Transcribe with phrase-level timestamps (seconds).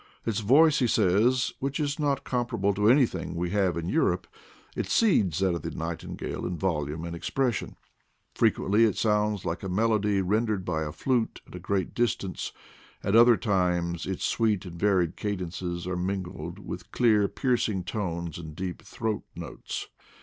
[0.25, 4.25] Its voice, he says, which is not comparable to anything we have in Europe,
[4.75, 7.75] exceeds that of the nightingale in volume and expression.
[8.33, 12.51] Frequently it sounds like a melody rendered by a flute at a great dis tance;
[13.03, 18.55] at other times its sweet and varied cadences are mingled with clear piercing tones and
[18.55, 19.87] deep throat notes.